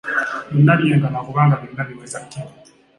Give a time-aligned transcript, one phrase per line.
[0.49, 2.51] Byonna byenkana kubanga byonna biweza kkiro.